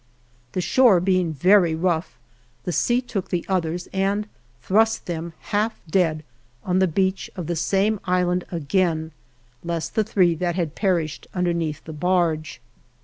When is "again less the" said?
8.51-10.03